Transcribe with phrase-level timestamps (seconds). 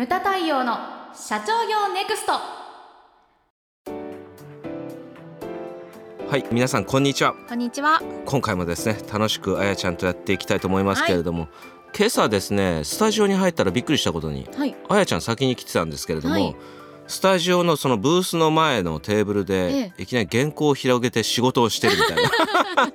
[0.00, 0.78] ムタ太陽の
[1.14, 2.32] 社長業ネクスト。
[6.26, 7.34] はい皆さんこんにちは。
[7.46, 8.00] こんにちは。
[8.24, 11.48] 今回もですね楽しくあやちゃんとやっていきたいと思いますけれども、
[11.94, 14.74] 今朝ですねスタジオに入ったらびっくりしたことにはい。
[14.88, 16.56] あやちゃん先に来てたんですけれども、はい。
[17.06, 22.30] スタジオのそのブースの前のテーブルで、いきなり原稿を広げて仕事をしてるみたいな。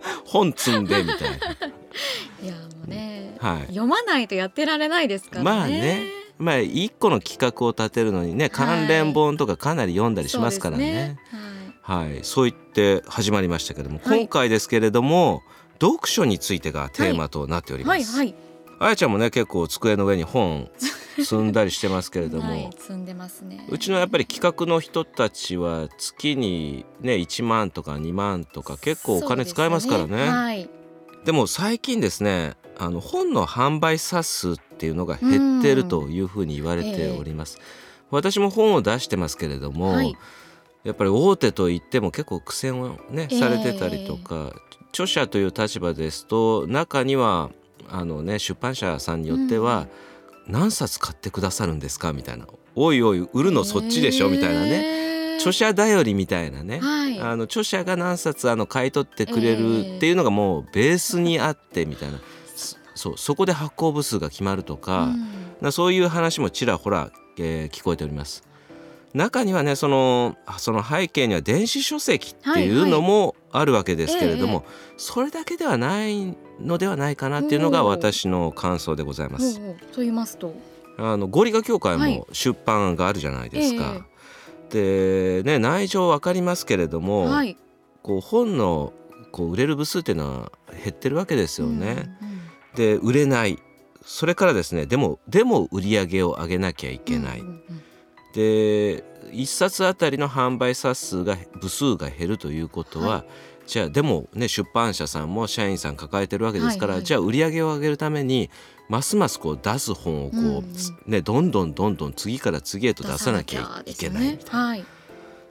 [0.25, 1.39] 本積んでみたい
[2.41, 5.43] いやもうね、な、はい、読まないとやってられないですからね。
[5.43, 10.85] まあねまあ一個の企画を立てるのにね関連本とかかなり読んだりしますからね。
[10.85, 11.55] そうですね。
[11.81, 14.19] はい、そう言って始まりましたけれども、はい。
[14.19, 15.43] 今回ですけれども
[15.79, 18.17] 読書についてがテーマとなっておりはい、ます。
[18.17, 18.35] はい、
[18.79, 20.69] あやちゃんもね結構机の上に本
[21.17, 23.65] 積んだりしてますけれども、はい、積んでますね。
[23.69, 30.07] うちのやっぱり企画の人たちは月にね1万とか2万とか結構お金使いますからね。
[30.07, 30.69] そうですはい、
[31.23, 37.59] でも最近ですねあの本の販売冊数っていうのが減ってるというふうに言われております、
[38.11, 40.15] 私も本を出してますけれども、はい。
[40.83, 43.39] やっぱり大手といっても結構苦戦をね、ええ。
[43.39, 44.53] されてたりとか
[44.89, 47.49] 著者という立場ですと中には
[47.89, 49.87] あのね出版社さんによっては、
[50.47, 62.23] 何冊買ってくださるんですかみたいな「おいおい売るのそっちでしょ」みたいなねね著者頼りみたいなね、はい、あの著者が何冊あの買い取ってくれるっていうのがもうベースにあってみたいな、そ
[63.05, 65.13] そうそこで発行部数が決まるとか,、
[65.61, 65.71] うん。
[65.71, 68.43] そういう話もちらほら、えー聞こえております。
[69.13, 74.65] 中にはねそのその背景には電子書籍っていうのもあるわけですけれども、
[74.97, 79.59] それだけではないのではないかなっていうのが私の感想でございます。
[79.93, 80.53] と言いますと、
[80.97, 82.17] あのゴリガ協会はい。
[82.17, 84.05] も出版があるじゃないですか。
[84.71, 87.55] でね内情わかりますけれども、はい、
[88.01, 88.93] こう本の
[89.31, 90.51] こう売れる部数っていうのは
[90.83, 92.17] 減ってるわけですよね。
[92.21, 92.34] うんうん
[92.75, 93.59] で売れない。
[94.05, 97.43] それからですねでもでも売り上げを上げなきゃいけない。
[98.33, 103.25] で1冊あたりの販売冊数が部数が減るということは、
[103.65, 108.49] じゃあでもね出版社さんも社員さん抱えてるわけですから、はいはいじゃあ売り上げを上げるために
[108.89, 110.63] ますますこう出す本をこう、うんうん。
[111.07, 114.33] ねどんどんどんどん次から次へと出さなきゃいけない。
[114.33, 114.79] みたい。
[114.79, 114.85] な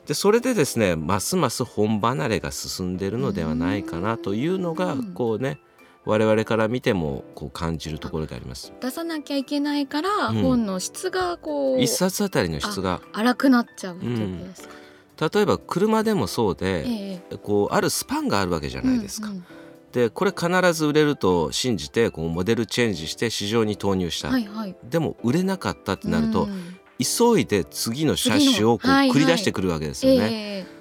[0.07, 5.15] でそれでですねますます本離れが進んでるのではないかなというのがうん。
[5.15, 5.59] こうね
[6.07, 8.73] 我々から見てもこう感じるところであります。
[8.81, 14.69] 出さなきゃいけないから、うん本の質がこう一冊あたりの質が荒くなっちゃうっていうことです
[15.17, 15.31] か？
[15.33, 19.29] 例えば車でもそうで、ええこうあるスパンがあるわけじゃないですか。
[19.29, 19.45] うんうん
[19.93, 24.75] でこれ必ず売れると信じてこうモデルチェンジして市場に投入した、はいはい。
[24.83, 30.19] でも売れなかったってなると、うん急いで次の車種をこう繰り出してくるわけですよね。
[30.19, 30.74] ええだから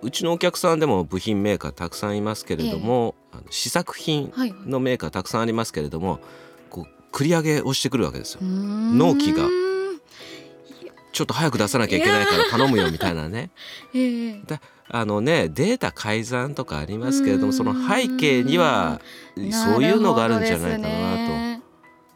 [0.00, 4.68] うちのお客さんでも部品メーカーたくさんいますけれども、あの試作品はいはい。
[4.68, 6.20] のメーカーたくさんありますけれども
[6.70, 8.40] こう繰り上げをしてくるわけですよ。
[8.42, 9.48] 納納期が。
[11.12, 13.50] ちょっと早く出さなきゃいけないから頼むよみたいなね。
[13.94, 14.42] ええ。
[14.88, 17.46] あのねデータ改ざんとかありますけれどうん。
[17.46, 19.00] もその背景には
[19.34, 20.90] そういうのがあるんじゃないかなと。
[20.90, 21.60] な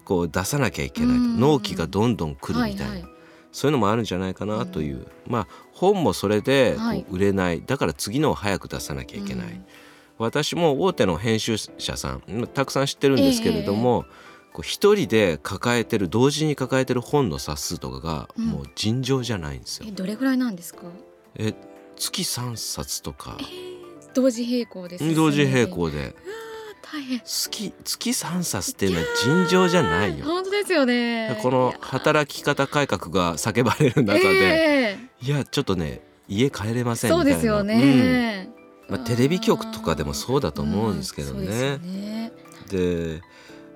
[0.04, 3.19] こう出さなきゃいけない納期がどんどん来るみたいな、はいはい
[3.52, 6.76] そういうのもあるんじゃないかなという、まあ本もそれで
[7.10, 7.62] 売れない。
[7.64, 9.64] だから次のを早く出さなきゃいけない、うん
[10.18, 14.04] 私も大手の編集者さんまあたくさん知ってるんですけれども、
[14.52, 18.46] こう一人で抱えてる同時に抱えてる本の冊数とかがうん。
[18.48, 19.86] もう尋常じゃないんですよ。
[19.88, 20.82] えどれぐらいなんですか？
[21.36, 21.54] え
[21.96, 23.38] 月3冊とか。
[23.40, 23.80] えー
[24.12, 25.14] 同時並行です。
[25.14, 25.68] 同時並。
[25.68, 26.14] 行で
[26.82, 27.20] 大変。
[27.24, 30.24] 月月3冊っていうのは尋常じゃないよ。
[30.24, 31.38] 本当ですよね。
[31.42, 38.48] この働き方改革が叫ばれる中で、ええいやちょっとね家帰れませんみたいなそうですよね。
[38.88, 43.20] うんまあ、テレビ局とかでもそうだと思うんですけどうんでね。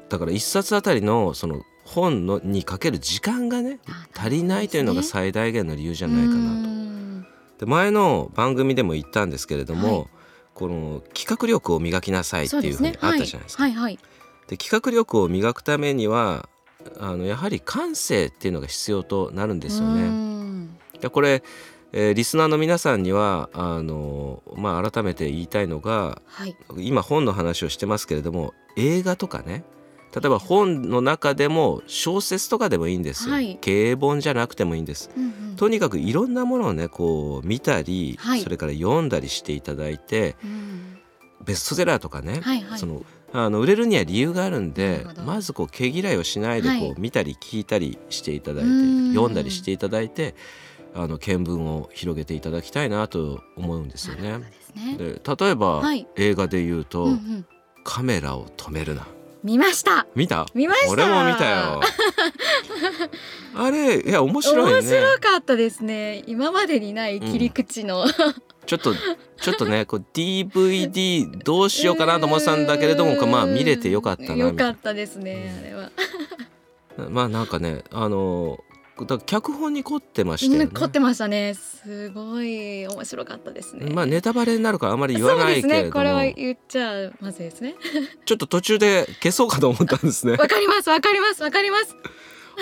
[0.08, 6.68] だから一冊あたりのその本のにかける時間がねあ足りないというのが最大限の理由じゃないかうなと。
[6.68, 7.26] ん
[7.58, 10.06] で前の番組でも言ったんですけれども、はい
[10.54, 13.62] この企画力を磨きなさいっていうふうにあったじゃないですか。
[13.64, 13.98] はいはい。
[14.48, 16.48] で企画力を磨くためには
[16.98, 20.02] あのやはり感性っていうのが必要となるんですようね。
[20.08, 21.42] んでこれ、
[21.92, 26.56] えーリスナーの皆さんにはあの、まあ、改めて言いたいのがはい。
[26.78, 29.64] 今本の話をしてますけれども映画とかね
[30.14, 33.58] 例えば本の中でも小説とかでもいいんですよ、はい。
[33.60, 35.10] 経営本じゃなくてもいいんです。
[35.16, 35.56] うんうん。
[35.56, 38.40] とにかくいろんなものをねこう見たり、はい。
[38.40, 40.98] それから読んだりしていただいてうん
[41.44, 42.78] ベストセラーとかね、はいはい。
[42.78, 46.94] そのあの売れるには理由があるんなでまずこう毛嫌いをしないでこう、はい。
[46.98, 50.36] 見たり聞いたりしていただいてうん読んだりしていただいて
[50.94, 54.38] あの見聞を広げていただきたいなと思うんですよね。
[54.38, 54.96] ですね。
[54.96, 56.06] で例えば、はい。
[56.14, 57.46] 映画で言うと、うんうん。
[57.82, 59.06] カメラを止めるな
[59.44, 60.06] 見ました。
[60.14, 60.46] 見た？
[60.54, 60.90] 見ました。
[60.90, 61.82] 俺も見たよ。
[63.54, 64.72] あれいや面白いね。
[64.80, 66.24] 面白かったですね。
[66.26, 68.06] 今までにない切り口の、
[68.64, 68.94] ちょっと
[69.40, 73.30] ちょっとねこう DVD どうしようかなと思ってたんだけれども、うん。
[73.30, 75.90] まあ見れてよかったなよかったですねあれは。
[76.96, 78.58] なまあなんかねあの
[79.02, 80.68] だ脚本に凝ってましたよね。
[80.68, 81.54] 凝ってましたね。
[81.54, 83.90] すごい面白かったですね。
[83.92, 85.90] まあネタバレになるからあまり言わないけそうですれども、ね。
[85.90, 87.74] これは言っちゃまずいですね。
[88.24, 90.32] ちょっと途中で消そうかと思ったんですね。
[90.38, 90.90] わかります。
[90.90, 91.42] わかります。
[91.42, 91.96] わかります。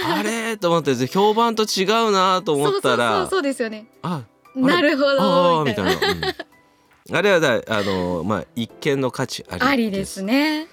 [0.07, 0.57] あれ？
[0.57, 3.21] と思って評判と違うなと思ったら。
[3.23, 3.87] そうそうですよね。
[4.01, 4.23] あ
[4.57, 5.93] なるほあどーみたいな。
[7.11, 7.17] うん。
[7.17, 10.67] あれはだあのまあ一見の価値ありありですね。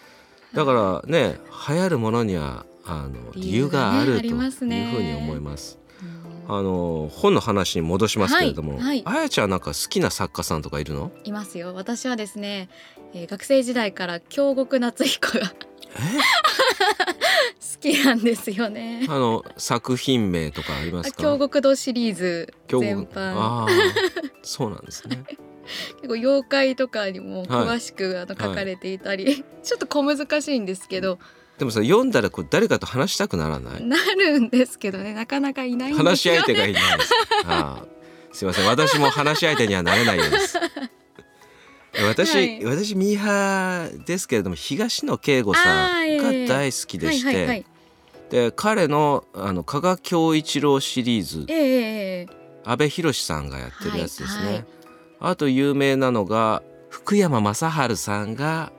[0.54, 5.78] だからね流行るものにはあの理由があるというふうに思います。
[5.84, 5.90] うん
[6.52, 11.12] あの本の話に戻しますけれども、はいはいあやちゃんなんか好きな作家さんとかいるの？
[11.24, 12.70] いますよ私はですね、
[13.14, 15.54] えー学生時代から京極夏彦が好
[15.96, 16.00] え？
[17.94, 21.22] きなんですよねあの作品名とかありますか？
[21.22, 23.68] 京極堂シリーズ京全極般ああ
[24.42, 25.24] そうなんですね。
[26.02, 31.20] 結構妖怪とかにも詳しく、あの書かれていたり、ちょっと小難しいんですけど
[31.60, 33.84] でもさ読んだらこう誰かと話したくならない？
[33.84, 35.14] なるんですけどね。
[35.14, 37.14] なかなかいないんですよ、ね、話し相手がいないです。
[37.46, 37.86] ああ。
[38.32, 38.68] すいません。
[38.68, 40.58] 私も話し相手にはなれないようです。
[42.08, 42.64] 私、はい。
[42.64, 47.66] 私ミーハーですけれども東野圭吾さんが大好きでして、はいはいはい。
[48.30, 54.66] で彼のあの加賀恭一郎シリーズええええ阿部寛さんがやってるやつですね、はいはい。
[55.22, 57.54] あと有名なのが福山雅
[57.90, 58.72] 治さんが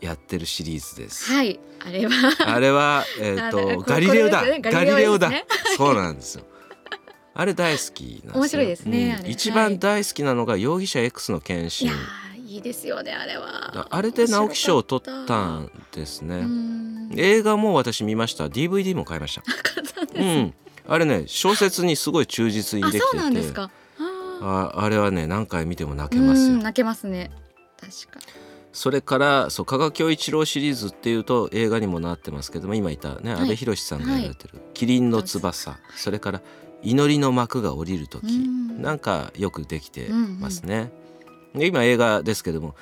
[0.00, 2.12] やってるシリーズです、はいあれは。
[2.46, 4.42] あれはえっ、あれとこガリレオだ。
[4.42, 4.60] ね。
[4.60, 6.44] ガリレオだガリレオですそうなんですよ。
[7.34, 8.32] あれ大好きなんですよ。
[8.34, 9.30] 面白いですねうん。
[9.30, 11.90] 一番大好きなのが容疑者 X の検い診
[12.48, 13.86] いいですよねあれは。
[13.90, 16.78] あれで直木賞を取ったんですね、うん
[17.16, 18.48] 映画も私見ました。
[18.48, 19.42] DVD も買いました。
[20.14, 20.54] うん。
[20.86, 23.60] あれね小説にすごい忠実にできてて。
[24.40, 26.54] あああれはね何回見ても泣ーけますよ。
[26.54, 27.30] うん泣けますね。
[27.80, 28.20] 確か
[28.78, 33.42] それからそう加賀恭一郎シリーズっていうと映画にもなってますけども今言ったね、はい。
[33.42, 36.42] 阿部寛さんがやられてる「キリンの翼」それから
[36.84, 38.80] 「祈りの幕が降りる時」うん。
[38.80, 40.92] なんかよくできてますね。
[41.56, 42.76] で今映画ですけども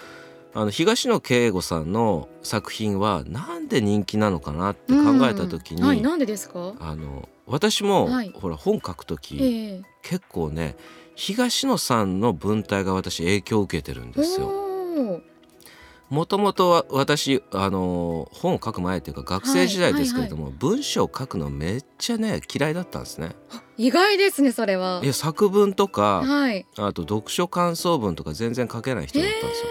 [0.52, 5.88] あの東野圭吾さんの作品はなんで人気なのかなって考えた時に、うん。
[5.88, 6.74] はいなんでですか？
[6.78, 8.30] あの私も、はい。
[8.34, 9.82] ほら本書く時、ええ。
[10.02, 10.76] 結構ね
[11.14, 15.22] 東野さんの文体が私影響を受けてるんですよ。
[16.08, 23.30] もともとは私あの本を書く前っていうか学生時代ですけれども、文章を書くのめっちゃね嫌いだったんですね。
[23.76, 25.00] 意外ですねそれは。
[25.02, 26.64] いや作文とかはい。
[26.78, 29.68] あと読書感想文とか全然書けない人だったんですよ。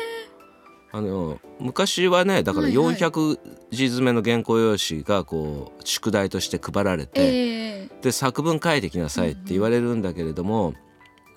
[0.92, 2.96] あの昔はねだからはいはい。
[2.96, 3.40] 400
[3.72, 7.90] 字詰めの原稿用紙がこう宿題として配られて、ええ。
[8.02, 10.74] で作文書いてきなさいって言われるんだけれども、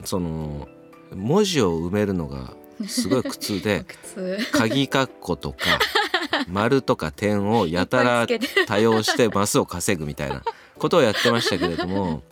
[0.04, 0.68] その
[1.14, 2.54] 文字を埋めるのが
[2.86, 5.56] すごい苦痛で 靴鍵括弧とか
[6.48, 8.26] 丸とか点をやたら
[8.66, 10.42] 多用してマスを稼ぐみたいな
[10.78, 12.22] ことをやってましたけれども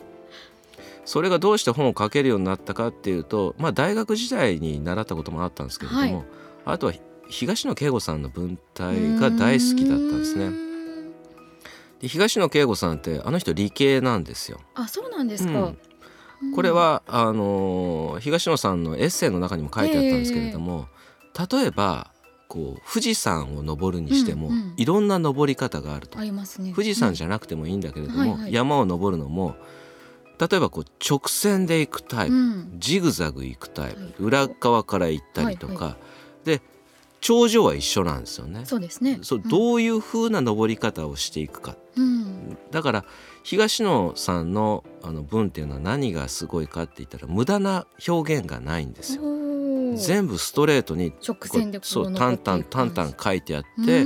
[1.05, 6.25] それがどうして本を書けるようになったかっていうと、まあ、大学時代に習ったこともあったんですけれども、はい。
[6.65, 6.93] あとは
[7.29, 10.51] 東野圭吾さんの文体が大好きだったんですね。
[12.01, 14.59] で東野圭吾さんってあの人理系なんですよ。
[14.75, 15.77] あそうなんですか、うん
[16.55, 20.87] これはあのー東野さんのエッセイの中にも書いてあったんですけれども、
[21.51, 22.11] 例えば
[22.47, 26.19] こう富士山を登るにしても、うんうんいろんな登り方があると。
[26.61, 26.71] ね。
[26.75, 28.53] 富士山じじゃなくてもいいんだけれども、はいはい。
[28.53, 29.55] 山を登るのも
[30.39, 32.75] 例えばこう直線で行くタイプ、うん。
[32.77, 34.13] ジグザグ行くタイプ、はい。
[34.19, 35.97] 裏側から行ったりとか、は
[36.45, 36.61] で
[37.21, 38.61] 頂上は一緒なんですよね。
[38.65, 39.19] そうですね。
[39.21, 42.01] そうどういう風な登り方をしていくかう。
[42.01, 42.57] ん。
[42.71, 43.05] だから
[43.43, 49.23] 東野さんのあの文っていうのは何がすごいかって言ったら無駄な表現がないんですよ。
[49.95, 54.03] 全部ストレートに直線でこうそう登ってタンタンいく感じタンタン書いてあっうて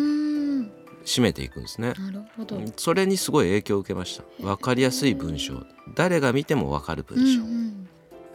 [1.03, 1.93] 締めていくんですね。
[1.97, 2.61] なるほど。
[2.77, 4.47] それにすごい影響を受けました。
[4.47, 5.65] わかりやすい文章。
[5.95, 7.41] 誰が見てもわかる文章。
[7.41, 7.87] うん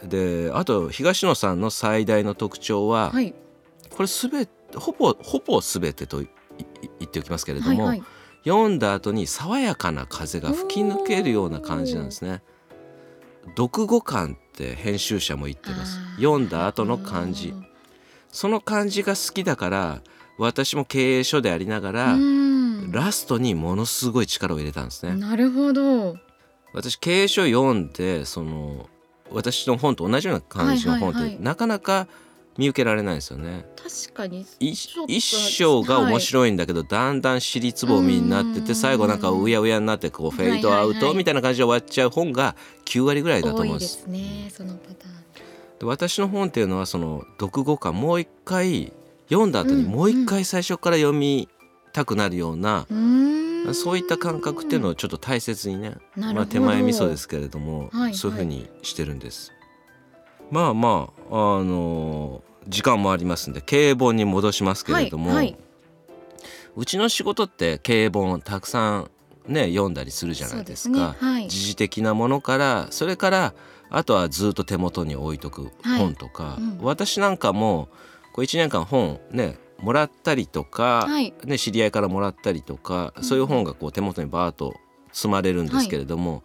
[0.03, 3.33] であと東野さんの最大の特徴は、うんはい。
[3.89, 4.47] これすべ
[4.79, 6.27] ほぼほぼすべてと言
[7.05, 8.07] っておきますけれども、はいはい。
[8.43, 12.41] 読んだ後に爽やかな風が吹き抜けるような感じなんですね。
[13.57, 15.99] 読後感って編集者も言ってます。
[16.17, 17.53] 読んだ後の感じ
[18.29, 20.01] その感じが好きだから
[20.37, 22.91] 私も経営書でありながら、うん。
[22.91, 25.15] ラストにものすごい力を入れたんですね。
[25.15, 26.17] なるほど。
[26.73, 28.87] 私経営書読んでその
[29.31, 32.07] 私の本と同じような感じの本って、なかなか
[32.57, 33.65] 見受けられないですよね。
[33.75, 34.45] 確かに。
[34.59, 41.11] 一章が面白いんだけど、だんだん尻つぼみになってうんて最後なんかうやうやになってこうフェイドアウはいはいはい。
[41.11, 44.03] トみたいな感じで終わっちゃう本が9割ぐらいだと思うんです。
[44.03, 45.13] すねそのパターン。
[45.79, 48.91] で私の本っていうのはその読後感もう一回
[49.29, 51.47] 読んだ後にうんもう一回最初から読み
[51.93, 53.73] たくなるような、うーん。
[53.73, 58.13] そういった感覚っていうのをちょっと大切にねまあ、手前味噌ですけれども、はいはい。
[58.15, 59.51] そういうふうにしてるんです。
[60.51, 65.57] まあまああの時間もありますんで経営本に戻しますけれども、はいはい。
[66.75, 69.11] うちの仕事って経営本をたくさん
[69.47, 71.15] ね読んだりするじゃないですか。
[71.15, 71.47] すねはい。
[71.47, 73.53] 時事的なものからそれから
[73.89, 75.99] あとはずっと手元に置いとくはい。
[75.99, 76.77] 本とか、うん。
[76.81, 77.89] 私なんかも
[78.33, 81.33] こう1年間本ねもらったりとか、はい。
[81.43, 84.75] ね、知り合いからもらったりとか、そういう本がこう手元にバーッと
[85.11, 86.43] 積まれるんですけれども、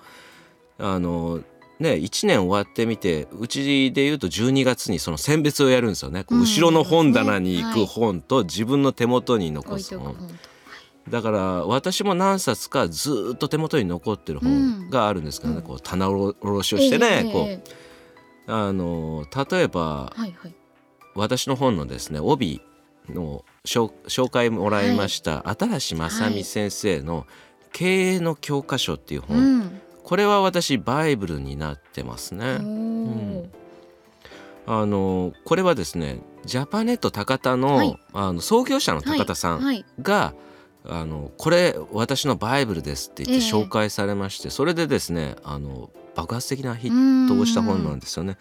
[0.78, 1.40] あの
[1.82, 6.24] ね1年終わってみてうちでいうと12月にその選別をやるんですよね。
[6.24, 6.44] こううん。
[6.44, 7.86] 後ろの本棚に行くはい。
[7.86, 10.12] 本と自分の手元に残す本。
[10.12, 10.26] 置い
[11.10, 15.62] だから私も何冊かずっと手元に残ってる本があるんですけどね、うん。
[15.64, 17.64] こう棚卸しをしてね、こええええ
[18.46, 20.54] うあの例えばはいはい。
[21.14, 22.62] 私の本のですね帯
[23.08, 27.26] の紹紹介もらいました、新し正美先生の
[27.72, 32.44] 「経営の教科書」っていう本、うんこれは私バイブルになってますおね。
[32.44, 33.46] ー
[34.64, 37.96] あのこれはですねジャパネット高田の,、はい。
[38.12, 39.84] あの創業者の高田さん、はい。
[40.00, 40.34] が
[40.84, 43.52] あのこれ私のバイブルですって言ってええ。
[43.52, 48.36] 紹介されまして、それでですねあの爆発的なヒットをした本なんですよね。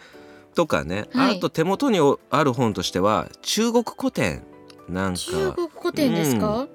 [0.54, 1.38] とかね、はい。
[1.38, 1.98] あと手元に
[2.30, 4.42] ある本としては中国古典
[4.88, 5.20] なんか。
[5.20, 6.66] 中国古典ですか、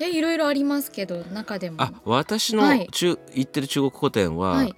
[0.00, 1.76] えいろいろありますけど中でも。
[1.82, 2.88] あ私のはい。
[2.90, 4.74] 中、言ってる中国古典は、はい。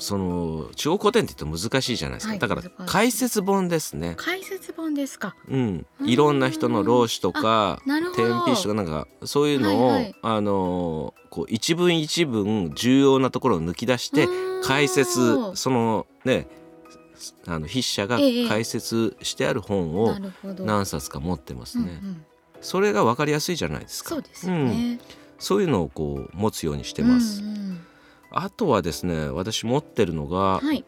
[0.00, 2.38] その中国古典って言って難しいじゃないですか、はい。
[2.40, 4.14] だから解説本ですね。
[4.16, 5.36] 解説本ですか。
[5.48, 6.08] うん、うん。
[6.08, 7.80] いろんな人の老子とか
[8.16, 10.14] 天品師とかなんかそういうのを、はいはい。
[10.22, 14.26] あのーこう一文一文重要なところを抜き出して
[14.62, 16.48] 解説そのね
[17.46, 18.48] あの筆者がええ。
[18.48, 20.14] 解説してある本なを
[20.64, 22.00] 何冊か持ってますね。
[22.02, 22.24] うんうん
[22.66, 24.10] それが分かりやすいじゃないですか。
[24.10, 24.98] そうですよね、
[25.38, 27.40] そういうのをこう持つようにしてます。
[27.42, 27.56] うんうん
[28.32, 30.84] あとはですね私持ってるのが、はい。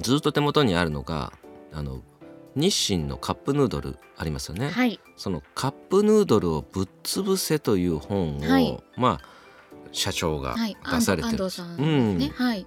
[0.00, 1.32] ずっと手元にあるのが
[1.72, 2.00] あの
[2.54, 4.70] 日清のカップヌードルありますよね。
[4.70, 4.98] はい。
[5.16, 8.82] そのカップヌードルをぶっ潰せという本を、はい。
[8.96, 9.28] まあ
[9.92, 10.76] 社長がはい。
[10.90, 11.36] 出されてる。
[11.36, 11.62] ん安です。
[11.62, 12.66] 藤さんですね、はい。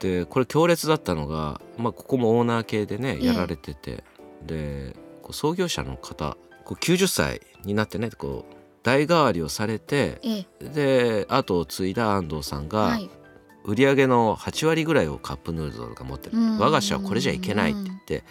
[0.00, 3.26] でこれ強烈だったのが、まあ、ここもオーナー系でねええ。
[3.28, 4.04] やられてて、
[4.44, 6.36] でこう創業者の方
[6.70, 10.68] こう90歳になってねこう代替わりをされてええ。
[10.68, 13.10] で後を継いだ安藤さんが、はい。
[13.62, 16.38] 売り上げの8割ぐらいをカップヌードルが持ってる。
[16.38, 16.58] うん。
[16.58, 18.24] 我が社はこれじゃいけないって言って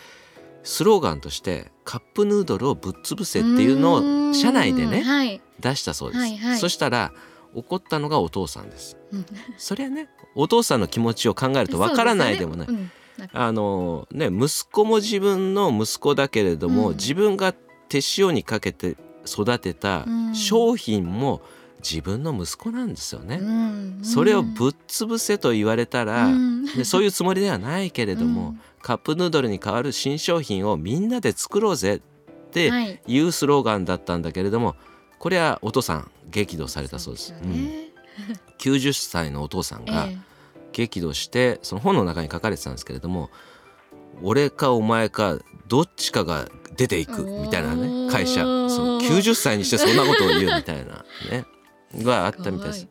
[0.64, 5.42] スローガンとしてカップヌードルをぶっ潰せっていうのを社内でねはい。
[5.60, 6.58] 出したそうです、はいはい。
[6.58, 7.12] そしたら
[7.54, 8.98] 怒ったのがお父さんです。
[9.12, 9.26] うん。
[9.58, 13.30] そりゃねお父さんの気持ちを考えるとわからないでもない、ねうん。
[13.34, 16.96] あのね息子も自分の息子だけれども、うん。
[16.96, 17.54] 自分が
[17.90, 20.36] 手塩にかけて育てたうん。
[20.36, 21.42] 商品も
[21.80, 24.00] 自分の息子なんですよね、うん。
[24.04, 26.66] それをぶっ潰せと言われたら、うん。
[26.66, 28.62] でそういうつもりではないけれども、うん。
[28.82, 32.00] カップヌードルに代わる新商品をみんなで作ろうぜっ
[32.52, 33.02] てはい。
[33.08, 34.76] いうスローガンだったんだけれども
[35.20, 37.32] これはお父さん激怒されたそうです。
[37.32, 37.52] ようん。
[37.54, 37.90] ね
[38.60, 40.18] 90歳のお父さんが え。
[40.72, 43.30] 激怒してその本の中に書かれてたんですけれども
[44.22, 48.42] 俺かお前かどっちかが出ていくみたいなね会社。
[48.42, 51.46] その90歳にしてそんなことを言うみたいなね
[52.04, 52.88] があったみたいです。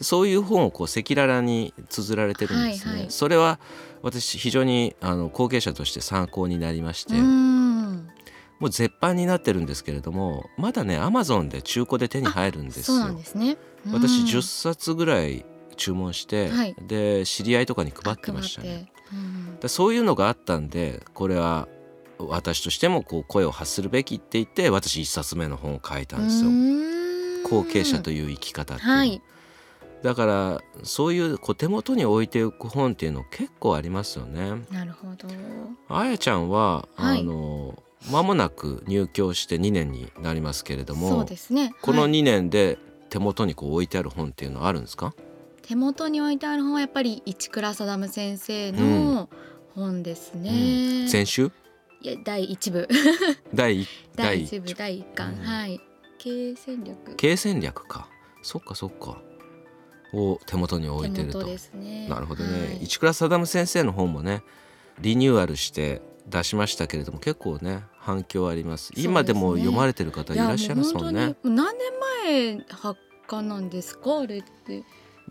[0.00, 2.90] そういう本をこう赤裸々に綴られてるんですね。
[2.90, 3.10] はいはい。
[3.10, 3.58] それは
[4.02, 8.08] 私非常にあの後継者として参考になりまして、うん。
[8.60, 13.14] もう絶版になってるんですけれどもまだねアマゾンで中古で手に入るんですよ。
[13.14, 13.56] ですね。
[13.92, 14.26] 私うん。
[14.26, 15.44] 10冊ぐらい
[15.76, 16.76] 注文して、はい。
[16.86, 18.90] で知り合いとかに配ってましたね。
[19.10, 19.60] 配ってうん。
[19.60, 21.68] でそういうのがあったんでこれは
[22.18, 26.50] 私としてもこう声を発するべきって言って私1冊目の本を書いたんですよ。
[26.50, 27.42] うん。
[27.44, 28.96] 後継者という生き方っていうの。
[28.96, 29.22] はい。
[30.02, 34.62] だからそういうこう手元に置いておく本っていうの結構ありますよね。
[34.70, 35.28] なるほど。
[35.88, 37.20] あやちゃんは、はい。
[37.20, 41.74] あの間もなく入居して2年になりますけれどそもうですね。
[41.82, 42.78] このはい2年で
[43.10, 45.14] 手元にこう置いてある本っていうのはあるんですか、
[45.68, 49.28] 手元に置いてある本はやっぱり市倉定先生の
[49.74, 51.08] 本ですね、うん。
[51.10, 51.52] 先週？
[52.00, 52.88] いや第一部。
[53.52, 55.04] 第一 第一部第一。
[55.14, 55.44] 巻、うん。
[55.44, 55.78] はい。
[56.16, 57.16] 経営戦略。
[57.16, 58.08] 経営戦略か。
[58.42, 59.20] そっかそっか。
[60.14, 61.44] を手元に置いてると。
[61.74, 62.08] ね。
[62.08, 62.86] なるほどね、はい。
[62.86, 64.42] 市倉定先生の本もね
[65.02, 68.90] リニューアルして出しましたけれども結構ね反響あります。
[68.96, 71.36] 今でも読まれてる方いらっしゃいますもんね。
[71.44, 74.20] 何年前発刊なんですか？
[74.20, 74.82] あれって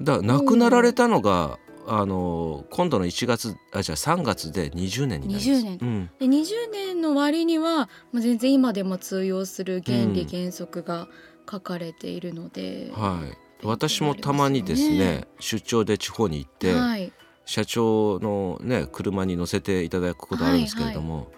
[0.02, 5.50] だ亡くなられたのがあの今度の1月あじゃあ3月で20年になります。
[5.50, 5.78] 20年。
[5.82, 11.08] うん、で20年の割にはもう全然今でも通用する原理うん原則が
[11.50, 13.38] 書かれているので、はい。
[13.64, 17.12] 私もたまにですね出張で地方に行って、はい、
[17.46, 21.32] 社長のね車に乗せていただくことあるんですけれども、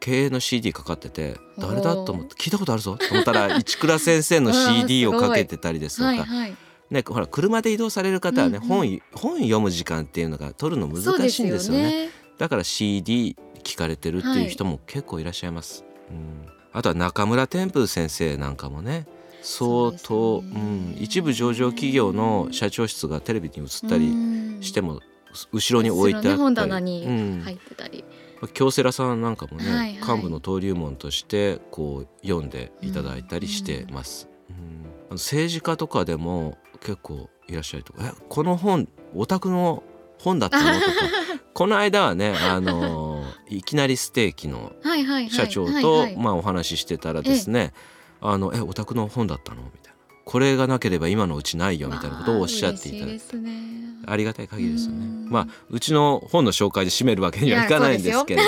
[0.00, 6.56] 経営の CD かかってて誰だと思って聞いたことあるぞと思ったら市倉先生の CD をかけてたりですとか、はいはい
[6.90, 8.68] ね、ほら車で移動される方はね、うんうん。
[8.68, 12.04] 本本読む時間っていうのが取るの難しいんですよね。
[12.06, 12.10] ね。
[12.38, 19.06] だから CD 聞かれてるっていう人も結構いらっしゃいます、うん、あとは中村天風先生なんかもね
[19.42, 20.60] 相当そうね。
[20.60, 25.00] ん、一部上場企業の社長室がテレビに映ったりしても
[25.52, 28.04] 後ろに置いてあったり、入ってたり、
[28.54, 30.16] 京セラさんなんかもね、はいはい。
[30.16, 34.52] 幹部の登竜門としてこう読んでいただいたりしてます、う
[35.12, 35.16] ん。
[35.16, 39.82] 政治家とかでも結構いらっしゃるとか「えこの本お宅の
[40.18, 40.78] 本だったの?
[40.80, 40.92] 」とか。
[41.54, 44.72] この間はねあのいきなりステーキの
[45.30, 47.72] 社長とまあお話ししてたらですね
[48.20, 53.36] 「あのえお宅の本だったの?」みたいな「これがなければ今のうちないよ」みたいなことをおっしゃっていただいて
[54.06, 55.06] ありがたい限りですよね。
[55.06, 55.28] うん。
[55.30, 58.42] まあうちの本の紹介で締めるわけにはいかないんですけれ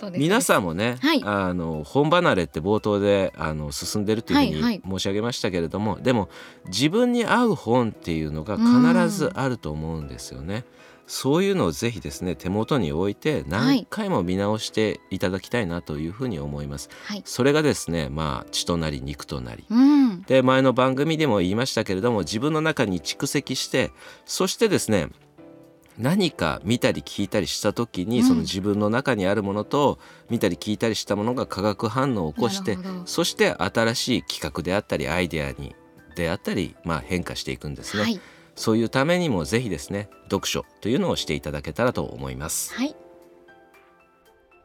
[0.00, 1.22] ども 皆さんもね、はい。
[1.24, 4.82] あの本離れって冒頭であの進んでるというふうはいはい。
[4.84, 6.28] に申し上げましたけれども、でも
[6.66, 10.64] 自分に合う本っていうのが必ずあると思うんですよね。
[11.06, 16.88] そういうのをぜひですね手元に置いて何回も見直していただきたいなというふうに思います。
[17.04, 17.22] はい。
[17.24, 19.64] それがですねまあ血となり肉となり。
[19.68, 20.22] うん。
[20.22, 23.90] で前の番組でも言いましたけれども自分の中に蓄積して
[24.24, 25.08] そしてですね
[25.98, 28.24] 何か見たり聞いたりした時に、うん。
[28.24, 29.98] その自分の中にあるものと
[30.30, 35.74] 見たり聞いたりしたものが化学反応を起こしてそして新しい企画であったりアイデアに
[36.14, 38.20] であったり、まあ、変化していくんですね、はい
[38.54, 42.74] そういうためにもぜひですね読書というのをしていただけたらと思います。
[42.74, 42.94] はい。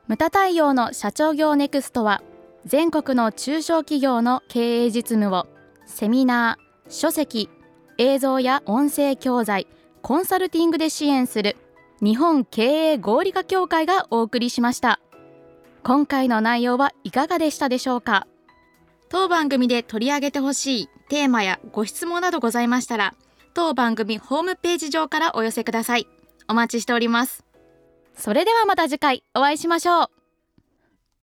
[0.08, 2.22] ムタ太陽の社長業ネクストは
[2.66, 5.48] 全国の中小企業の経営実務を
[5.86, 7.50] セミナー、書籍、
[7.98, 9.68] 映像や音声教材、
[10.02, 11.56] コンサルティングで支援する
[12.02, 15.00] 日本経営合理化協会がお送りしました。
[15.84, 18.28] 今回の内容はいかがでしたでしょうか？
[19.10, 23.16] 当番組で取り上げてほしいテーマやご質問などございましたら
[23.58, 26.06] 当番組ホームページ上からお寄せください。
[26.48, 27.44] お待ちしております。
[28.16, 30.17] それではまた次回お会いしましょう。